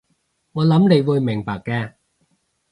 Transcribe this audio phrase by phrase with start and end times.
[0.53, 1.93] 我諗你會明白嘅